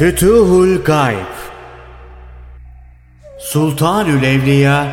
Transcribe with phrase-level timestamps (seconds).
[0.00, 1.34] Fütuhul Gayb
[3.38, 4.86] Sultanül Evliya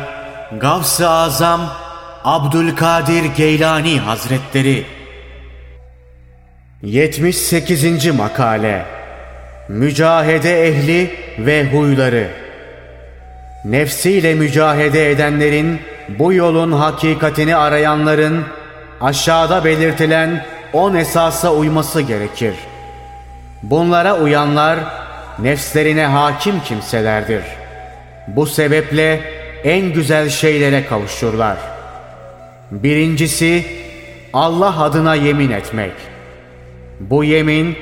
[0.60, 1.60] Gavs-ı Azam
[2.24, 4.84] Abdülkadir Geylani Hazretleri
[6.82, 8.06] 78.
[8.06, 8.84] Makale
[9.68, 12.28] Mücahede ehli ve huyları
[13.64, 15.80] Nefsiyle mücahede edenlerin,
[16.18, 18.44] bu yolun hakikatini arayanların
[19.00, 22.54] aşağıda belirtilen on esasa uyması gerekir.
[23.62, 24.78] Bunlara uyanlar
[25.38, 27.42] nefslerine hakim kimselerdir.
[28.28, 29.20] Bu sebeple
[29.64, 31.56] en güzel şeylere kavuşurlar.
[32.70, 33.66] Birincisi
[34.32, 35.92] Allah adına yemin etmek.
[37.00, 37.76] Bu yemin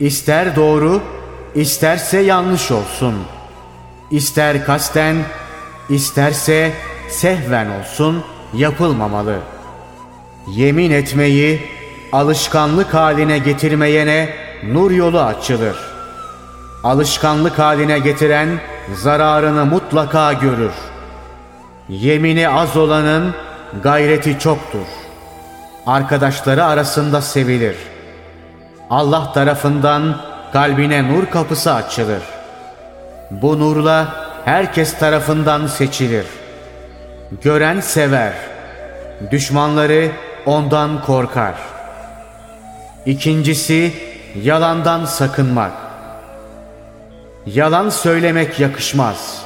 [0.00, 1.02] ister doğru,
[1.54, 3.14] isterse yanlış olsun.
[4.10, 5.16] İster kasten,
[5.88, 6.72] isterse
[7.08, 8.24] sehven olsun
[8.54, 9.38] yapılmamalı.
[10.48, 11.60] Yemin etmeyi
[12.12, 14.28] alışkanlık haline getirmeyene
[14.62, 15.76] nur yolu açılır.
[16.84, 18.48] Alışkanlık haline getiren
[18.94, 20.72] zararını mutlaka görür.
[21.88, 23.34] Yemini az olanın
[23.82, 24.86] gayreti çoktur.
[25.86, 27.76] Arkadaşları arasında sevilir.
[28.90, 30.16] Allah tarafından
[30.52, 32.22] kalbine nur kapısı açılır.
[33.30, 34.08] Bu nurla
[34.44, 36.26] herkes tarafından seçilir.
[37.42, 38.32] Gören sever.
[39.30, 40.10] Düşmanları
[40.46, 41.54] ondan korkar.
[43.06, 44.09] İkincisi
[44.42, 45.72] yalandan sakınmak.
[47.46, 49.42] Yalan söylemek yakışmaz.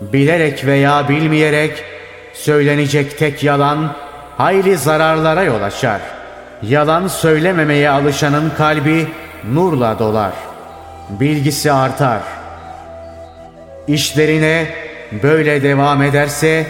[0.00, 1.84] Bilerek veya bilmeyerek
[2.32, 3.94] söylenecek tek yalan
[4.36, 6.00] hayli zararlara yol açar.
[6.62, 9.06] Yalan söylememeye alışanın kalbi
[9.52, 10.32] nurla dolar.
[11.08, 12.20] Bilgisi artar.
[13.88, 14.66] İşlerine
[15.22, 16.66] böyle devam ederse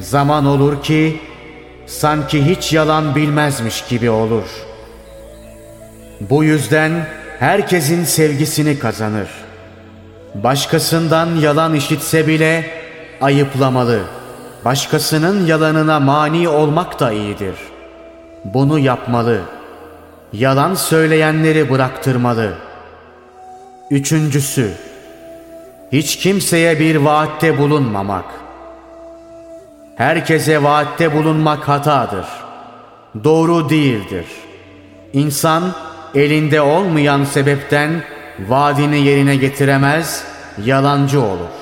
[0.00, 1.20] zaman olur ki
[1.86, 4.71] sanki hiç yalan bilmezmiş gibi olur.
[6.30, 7.06] Bu yüzden
[7.38, 9.28] herkesin sevgisini kazanır.
[10.34, 12.64] Başkasından yalan işitse bile
[13.20, 14.00] ayıplamalı.
[14.64, 17.54] Başkasının yalanına mani olmak da iyidir.
[18.44, 19.40] Bunu yapmalı.
[20.32, 22.52] Yalan söyleyenleri bıraktırmalı.
[23.90, 24.70] Üçüncüsü,
[25.92, 28.24] hiç kimseye bir vaatte bulunmamak.
[29.96, 32.26] Herkese vaatte bulunmak hatadır.
[33.24, 34.26] Doğru değildir.
[35.12, 35.62] İnsan
[36.14, 37.90] elinde olmayan sebepten
[38.48, 40.24] vaadini yerine getiremez,
[40.64, 41.52] yalancı olur.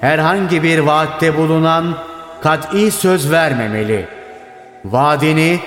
[0.00, 1.94] Herhangi bir vaatte bulunan
[2.42, 4.08] kat'i söz vermemeli.
[4.84, 5.60] Vaadini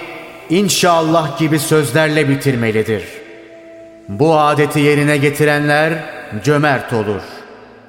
[0.50, 3.04] inşallah gibi sözlerle bitirmelidir.
[4.10, 5.94] Bu adeti yerine getirenler
[6.44, 7.22] cömert olur.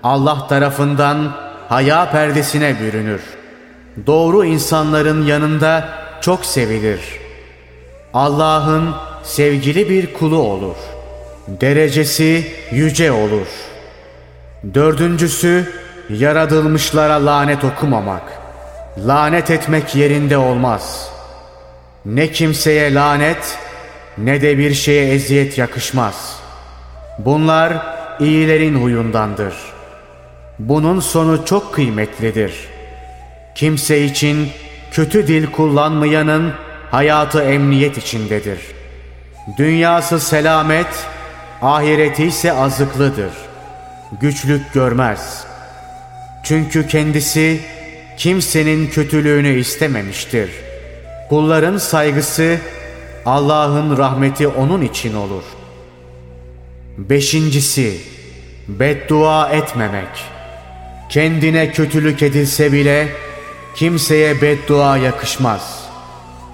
[0.03, 1.33] Allah tarafından
[1.69, 3.21] haya perdesine bürünür.
[4.07, 5.89] Doğru insanların yanında
[6.21, 7.01] çok sevilir.
[8.15, 10.77] Allah'ın sevgili bir kulu olur.
[11.49, 13.47] Derecesi yüce olur.
[14.75, 15.73] Dördüncüsü
[16.11, 18.23] yaratılmışlara lanet okumamak.
[18.99, 21.09] Lanet etmek yerinde olmaz.
[22.05, 23.59] Ne kimseye lanet
[24.19, 26.37] ne de bir şeye eziyet yakışmaz.
[27.19, 27.87] Bunlar
[28.21, 29.55] iyilerin huyundandır.
[30.59, 32.55] Bunun sonu çok kıymetlidir.
[33.55, 34.49] Kimse için
[34.91, 36.53] kötü dil kullanmayanın
[36.91, 38.59] hayatı emniyet içindedir.
[39.57, 41.07] Dünyası selamet,
[41.63, 43.33] ahireti ise azıklıdır.
[44.21, 45.45] Güçlük görmez.
[46.45, 47.61] Çünkü kendisi
[48.17, 50.51] kimsenin kötülüğünü istememiştir.
[51.29, 52.59] Kulların saygısı
[53.27, 55.43] Allah'ın rahmeti onun için olur.
[56.99, 58.01] Beşincisi,
[58.69, 60.25] beddua etmemek.
[61.09, 63.09] Kendine kötülük edilse bile
[63.75, 65.83] kimseye beddua yakışmaz.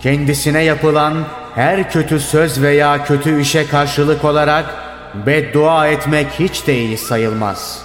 [0.02, 1.26] Kendisine yapılan
[1.58, 4.64] her kötü söz veya kötü işe karşılık olarak
[5.26, 7.82] beddua etmek hiç de iyi sayılmaz.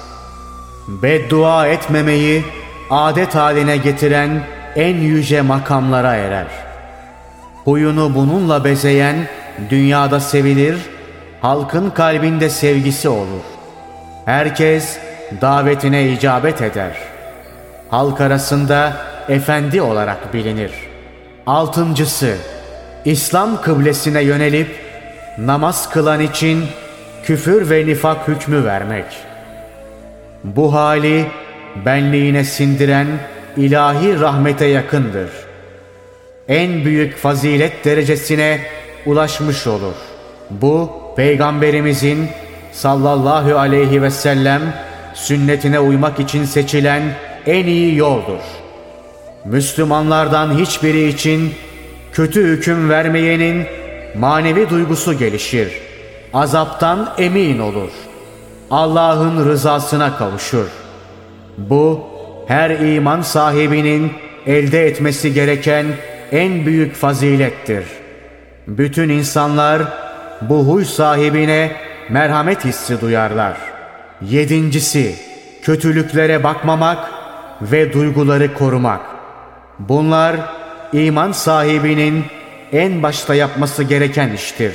[0.87, 2.43] Beddua etmemeyi
[2.89, 4.43] adet haline getiren
[4.75, 6.47] en yüce makamlara erer.
[7.63, 9.15] Huyunu bununla bezeyen
[9.69, 10.77] dünyada sevilir,
[11.41, 13.43] halkın kalbinde sevgisi olur.
[14.25, 14.97] Herkes
[15.41, 16.97] davetine icabet eder.
[17.89, 18.93] Halk arasında
[19.29, 20.71] efendi olarak bilinir.
[21.47, 22.37] Altıncısı,
[23.05, 24.67] İslam kıblesine yönelip
[25.37, 26.65] namaz kılan için
[27.23, 29.05] küfür ve nifak hükmü vermek.
[30.43, 31.25] Bu hali
[31.85, 33.07] benliğine sindiren
[33.57, 35.29] ilahi rahmete yakındır.
[36.47, 38.59] En büyük fazilet derecesine
[39.05, 39.95] ulaşmış olur.
[40.49, 42.29] Bu peygamberimizin
[42.71, 44.61] sallallahu aleyhi ve sellem
[45.13, 47.03] sünnetine uymak için seçilen
[47.45, 48.41] en iyi yoldur.
[49.45, 51.53] Müslümanlardan hiçbiri için
[52.13, 53.65] kötü hüküm vermeyenin
[54.15, 55.73] manevi duygusu gelişir.
[56.33, 57.89] Azaptan emin olur.
[58.71, 60.67] Allah'ın rızasına kavuşur.
[61.57, 62.03] Bu
[62.47, 64.11] her iman sahibinin
[64.47, 65.85] elde etmesi gereken
[66.31, 67.85] en büyük fazilettir.
[68.67, 69.81] Bütün insanlar
[70.41, 71.71] bu huy sahibine
[72.09, 73.57] merhamet hissi duyarlar.
[74.21, 75.15] Yedincisi,
[75.61, 76.97] kötülüklere bakmamak
[77.61, 79.01] ve duyguları korumak.
[79.79, 80.35] Bunlar
[80.93, 82.23] iman sahibinin
[82.71, 84.73] en başta yapması gereken iştir.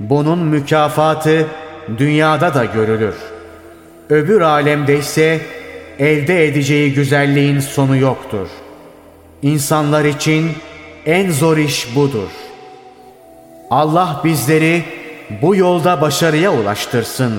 [0.00, 1.46] Bunun mükafatı
[1.98, 3.14] dünyada da görülür.
[4.10, 5.40] Öbür alemde ise
[5.98, 8.48] elde edeceği güzelliğin sonu yoktur.
[9.42, 10.50] İnsanlar için
[11.06, 12.28] en zor iş budur.
[13.70, 14.82] Allah bizleri
[15.42, 17.32] bu yolda başarıya ulaştırsın.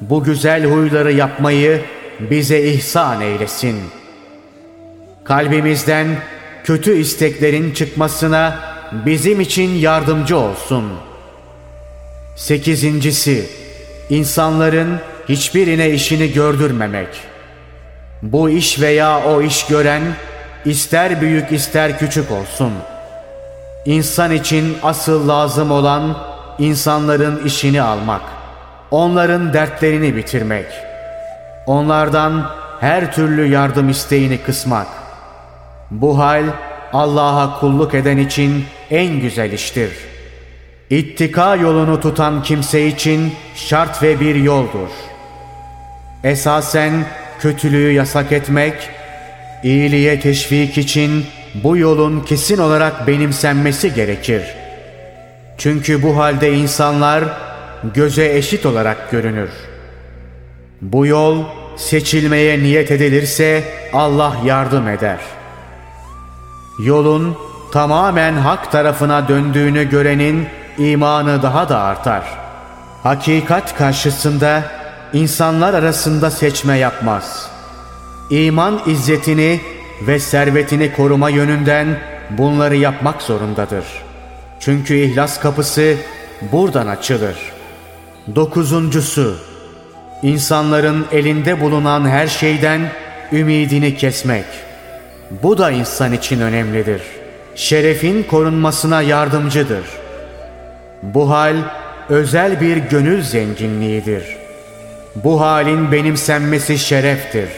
[0.00, 1.80] Bu güzel huyları yapmayı
[2.20, 3.76] bize ihsan eylesin.
[5.24, 6.06] Kalbimizden
[6.64, 8.58] kötü isteklerin çıkmasına
[8.92, 10.84] bizim için yardımcı olsun.
[12.36, 13.46] Sekizincisi,
[14.10, 17.08] insanların hiçbirine işini gördürmemek.
[18.22, 20.02] Bu iş veya o iş gören,
[20.64, 22.72] ister büyük ister küçük olsun.
[23.84, 26.18] İnsan için asıl lazım olan
[26.58, 28.22] insanların işini almak,
[28.90, 30.66] onların dertlerini bitirmek,
[31.66, 32.50] onlardan
[32.80, 35.03] her türlü yardım isteğini kısmak.
[36.00, 36.44] Bu hal
[36.92, 39.90] Allah'a kulluk eden için en güzel iştir.
[40.90, 44.88] İttika yolunu tutan kimse için şart ve bir yoldur.
[46.24, 46.92] Esasen
[47.40, 48.74] kötülüğü yasak etmek,
[49.62, 54.42] iyiliğe teşvik için bu yolun kesin olarak benimsenmesi gerekir.
[55.58, 57.24] Çünkü bu halde insanlar
[57.94, 59.50] göze eşit olarak görünür.
[60.82, 61.44] Bu yol
[61.76, 65.18] seçilmeye niyet edilirse Allah yardım eder.
[66.78, 67.36] Yolun
[67.72, 70.48] tamamen hak tarafına döndüğünü görenin
[70.78, 72.24] imanı daha da artar.
[73.02, 74.62] Hakikat karşısında
[75.12, 77.50] insanlar arasında seçme yapmaz.
[78.30, 79.60] İman izzetini
[80.06, 81.98] ve servetini koruma yönünden
[82.30, 83.84] bunları yapmak zorundadır.
[84.60, 85.96] Çünkü ihlas kapısı
[86.52, 87.36] buradan açılır.
[88.34, 89.36] Dokuzuncusu,
[90.22, 92.80] insanların elinde bulunan her şeyden
[93.32, 94.44] ümidini kesmek.
[95.30, 97.02] Bu da insan için önemlidir.
[97.54, 99.84] Şerefin korunmasına yardımcıdır.
[101.02, 101.56] Bu hal
[102.08, 104.24] özel bir gönül zenginliğidir.
[105.14, 107.48] Bu halin benimsenmesi şereftir.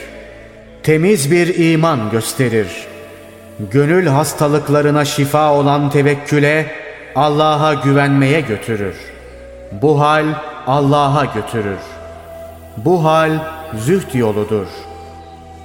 [0.83, 2.69] Temiz bir iman gösterir.
[3.73, 6.73] Gönül hastalıklarına şifa olan tevekküle
[7.15, 8.95] Allah'a güvenmeye götürür.
[9.73, 10.27] Bu hal
[10.67, 11.79] Allah'a götürür.
[12.77, 13.31] Bu hal
[13.79, 14.67] züht yoludur.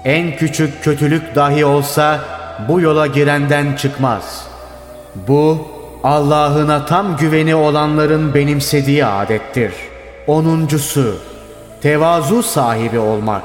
[0.06, 2.19] En küçük kötülük dahi olsa
[2.68, 4.48] bu yola girenden çıkmaz.
[5.27, 5.68] Bu
[6.03, 9.74] Allah'ına tam güveni olanların benimsediği adettir.
[10.27, 11.18] Onuncusu,
[11.81, 13.44] tevazu sahibi olmak.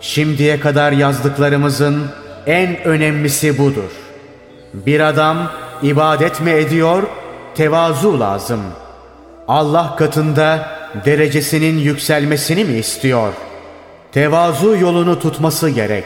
[0.00, 2.06] Şimdiye kadar yazdıklarımızın
[2.46, 3.90] en önemlisi budur.
[4.74, 5.50] Bir adam
[5.82, 7.02] ibadet mi ediyor,
[7.54, 8.60] tevazu lazım.
[9.48, 10.68] Allah katında
[11.04, 13.32] derecesinin yükselmesini mi istiyor?
[14.12, 16.04] Tevazu yolunu tutması gerek.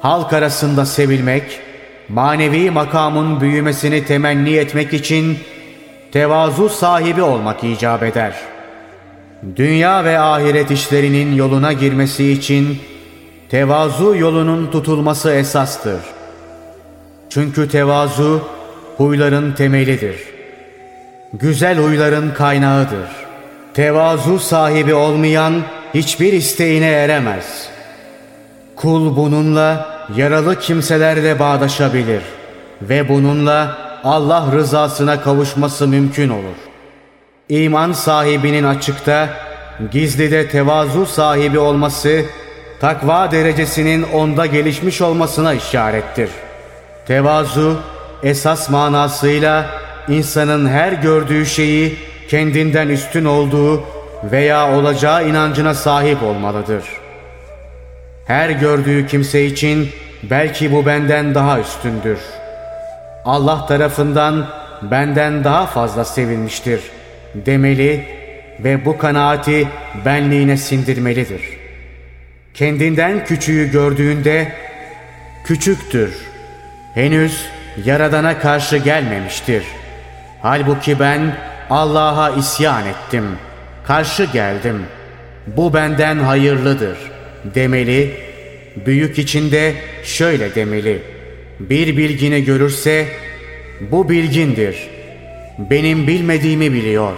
[0.00, 1.60] Halk arasında sevilmek,
[2.08, 5.38] manevi makamın büyümesini temenni etmek için
[6.12, 8.34] tevazu sahibi olmak icap eder.
[9.56, 12.78] Dünya ve ahiret işlerinin yoluna girmesi için
[13.50, 16.00] tevazu yolunun tutulması esastır.
[17.30, 18.42] Çünkü tevazu
[18.96, 20.16] huyların temelidir.
[21.32, 23.08] Güzel huyların kaynağıdır.
[23.74, 25.54] Tevazu sahibi olmayan
[25.94, 27.68] hiçbir isteğine eremez.
[28.76, 32.22] Kul bununla yaralı kimselerle bağdaşabilir
[32.82, 36.56] ve bununla Allah rızasına kavuşması mümkün olur.
[37.48, 39.28] İman sahibinin açıkta,
[39.90, 42.24] gizlide tevazu sahibi olması,
[42.80, 46.30] takva derecesinin onda gelişmiş olmasına işarettir.
[47.06, 47.80] Tevazu,
[48.22, 49.66] esas manasıyla
[50.08, 53.84] insanın her gördüğü şeyi kendinden üstün olduğu
[54.24, 56.84] veya olacağı inancına sahip olmalıdır.
[58.26, 59.88] Her gördüğü kimse için
[60.22, 62.18] belki bu benden daha üstündür.
[63.24, 64.46] Allah tarafından
[64.82, 66.80] benden daha fazla sevilmiştir
[67.34, 68.04] demeli
[68.58, 69.68] ve bu kanaati
[70.04, 71.42] benliğine sindirmelidir.
[72.54, 74.52] Kendinden küçüğü gördüğünde
[75.44, 76.14] küçüktür.
[76.94, 77.46] Henüz
[77.84, 79.64] Yaradan'a karşı gelmemiştir.
[80.42, 81.36] Halbuki ben
[81.70, 83.24] Allah'a isyan ettim.
[83.86, 84.82] Karşı geldim.
[85.46, 86.98] Bu benden hayırlıdır
[87.44, 88.16] demeli.
[88.86, 89.74] Büyük içinde
[90.04, 91.02] şöyle demeli.
[91.60, 93.06] Bir bilgini görürse
[93.80, 94.88] bu bilgindir.
[95.58, 97.12] Benim bilmediğimi biliyor.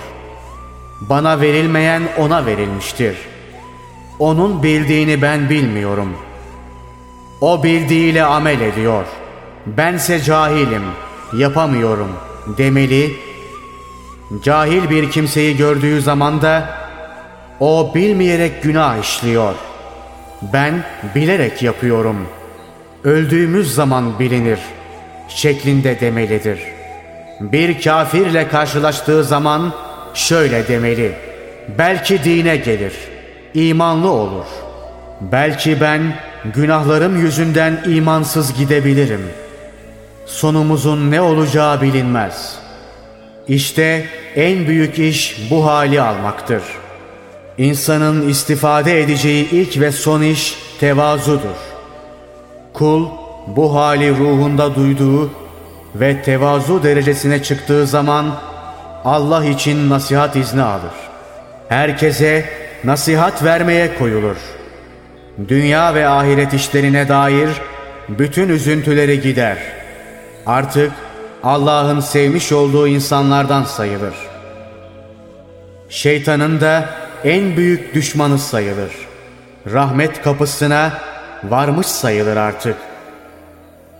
[1.01, 3.17] Bana verilmeyen ona verilmiştir.
[4.19, 6.17] Onun bildiğini ben bilmiyorum.
[7.41, 9.05] O bildiğiyle amel ediyor.
[9.67, 10.83] Bense cahilim,
[11.39, 12.09] yapamıyorum
[12.59, 13.17] demeli.
[14.43, 16.69] Cahil bir kimseyi gördüğü zaman da
[17.61, 19.55] o bilmeyerek günah işliyor.
[20.53, 22.27] Ben bilerek yapıyorum.
[23.05, 24.59] Öldüğümüz zaman bilinir
[25.29, 26.59] şeklinde demelidir.
[27.41, 29.73] Bir kafirle karşılaştığı zaman
[30.15, 31.13] şöyle demeli.
[31.79, 32.93] Belki dine gelir,
[33.55, 34.47] imanlı olur.
[35.21, 36.03] Belki ben
[36.55, 39.23] günahlarım yüzünden imansız gidebilirim.
[40.27, 42.59] Sonumuzun ne olacağı bilinmez.
[43.49, 46.63] İşte en büyük iş bu hali almaktır.
[47.59, 51.57] İnsanın istifade edeceği ilk ve son iş tevazudur.
[52.73, 53.09] Kul
[53.47, 55.31] bu hali ruhunda duyduğu
[55.95, 58.35] ve tevazu derecesine çıktığı zaman
[59.05, 60.95] Allah için nasihat izni alır.
[61.69, 62.45] Herkese
[62.85, 64.37] nasihat vermeye koyulur.
[65.49, 67.49] Dünya ve ahiret işlerine dair
[68.09, 69.59] bütün üzüntüleri gider.
[70.47, 70.93] Artık
[71.45, 74.15] Allah'ın sevmiş olduğu insanlardan sayılır.
[75.89, 76.89] Şeytanın da
[77.25, 78.93] en büyük düşmanı sayılır.
[79.73, 80.93] Rahmet kapısına
[81.45, 82.77] varmış sayılır artık.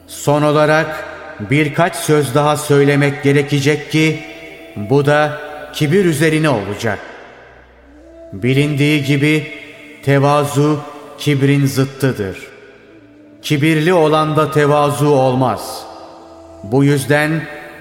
[0.07, 1.05] Son olarak
[1.41, 4.21] birkaç söz daha söylemek gerekecek ki
[4.77, 5.41] bu da
[5.73, 6.99] kibir üzerine olacak.
[8.33, 9.53] Bilindiği gibi
[10.05, 10.81] tevazu
[11.19, 12.39] kibrin zıttıdır.
[13.43, 15.94] Kibirli olan da tevazu olmaz.
[16.73, 17.31] Bu yüzden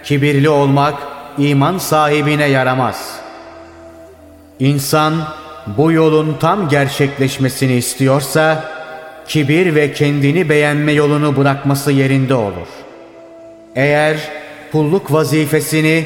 [0.03, 0.93] kibirli olmak
[1.37, 3.19] iman sahibine yaramaz.
[4.59, 5.13] İnsan
[5.77, 8.71] bu yolun tam gerçekleşmesini istiyorsa
[9.27, 12.67] kibir ve kendini beğenme yolunu bırakması yerinde olur.
[13.75, 14.17] Eğer
[14.71, 16.05] kulluk vazifesini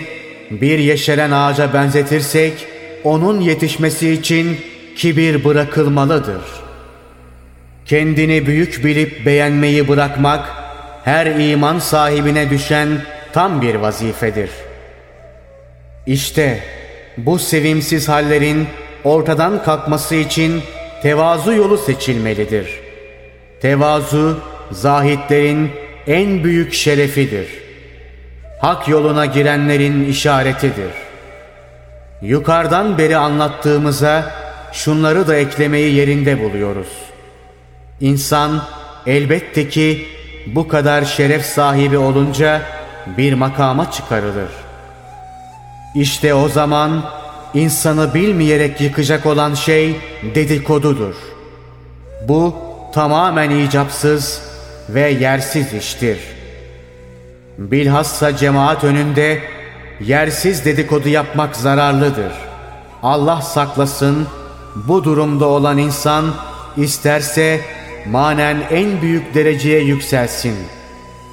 [0.52, 2.54] bir yeşeren ağaca benzetirsek
[3.04, 4.58] onun yetişmesi için
[4.96, 6.42] kibir bırakılmalıdır.
[7.86, 10.67] Kendini büyük bilip beğenmeyi bırakmak
[11.04, 12.88] her iman sahibine düşen
[13.34, 14.50] tam bir vazifedir.
[16.06, 16.60] İşte
[17.18, 18.68] bu sevimsiz hallerin
[19.04, 20.62] ortadan kalkması için
[21.02, 22.80] tevazu yolu seçilmelidir.
[23.62, 24.40] Tevazu
[24.72, 25.72] zahitlerin
[26.08, 27.48] en büyük şerefidir.
[28.62, 30.92] Hak yoluna girenlerin işaretidir.
[32.22, 34.34] Yukarıdan beri anlattığımıza
[34.72, 36.88] şunları da eklemeyi yerinde buluyoruz.
[38.02, 38.64] İnsan
[39.08, 40.06] elbette ki
[40.56, 42.62] bu kadar şeref sahibi olunca
[43.18, 44.50] bir makama çıkarılır.
[45.96, 47.04] İşte o zaman
[47.54, 49.96] insanı bilmeyerek yıkacak olan şey
[50.36, 51.16] dedikodudur.
[52.28, 52.56] Bu
[52.94, 54.42] tamamen icapsız
[54.90, 56.20] ve yersiz iştir.
[57.58, 59.40] Bilhassa cemaat önünde
[60.02, 62.32] yersiz dedikodu yapmak zararlıdır.
[63.04, 64.28] Allah saklasın
[64.76, 66.26] bu durumda olan insan
[66.78, 67.62] isterse
[68.12, 70.56] manen en büyük dereceye yükselsin.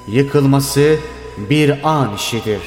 [0.08, 0.96] Yıkılması
[1.50, 2.60] bir an işidir.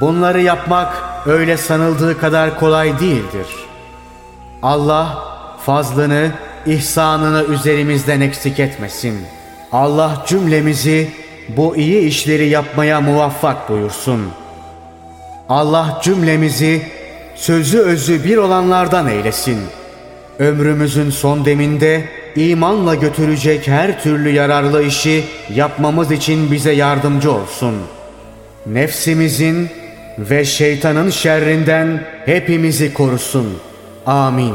[0.00, 3.46] Bunları yapmak öyle sanıldığı kadar kolay değildir.
[4.62, 5.24] Allah
[5.66, 6.32] fazlını,
[6.66, 9.18] ihsanını üzerimizden eksik etmesin.
[9.72, 11.10] Allah cümlemizi
[11.48, 14.28] bu iyi işleri yapmaya muvaffak buyursun.
[15.48, 16.82] Allah cümlemizi
[17.36, 19.60] sözü özü bir olanlardan eylesin.
[20.38, 27.74] Ömrümüzün son deminde imanla götürecek her türlü yararlı işi yapmamız için bize yardımcı olsun.
[28.66, 29.68] Nefsimizin
[30.18, 33.58] ve şeytanın şerrinden hepimizi korusun.
[34.06, 34.54] Amin.